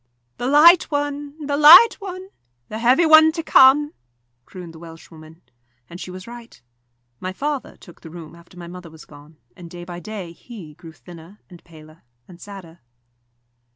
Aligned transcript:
"The 0.37 0.47
light 0.47 0.89
one, 0.89 1.37
the 1.45 1.55
light 1.57 1.93
one 1.99 2.29
the 2.69 2.79
heavy 2.79 3.05
one 3.05 3.31
to 3.33 3.43
come," 3.43 3.93
crooned 4.47 4.73
the 4.73 4.79
Welshwoman. 4.79 5.43
And 5.87 5.99
she 6.01 6.09
was 6.09 6.25
right. 6.25 6.59
My 7.19 7.31
father 7.31 7.77
took 7.77 8.01
the 8.01 8.09
room 8.09 8.33
after 8.33 8.57
my 8.57 8.65
mother 8.67 8.89
was 8.89 9.05
gone, 9.05 9.37
and 9.55 9.69
day 9.69 9.83
by 9.83 9.99
day 9.99 10.31
he 10.31 10.73
grew 10.73 10.91
thinner 10.93 11.39
and 11.51 11.63
paler 11.63 12.01
and 12.27 12.41
sadder. 12.41 12.79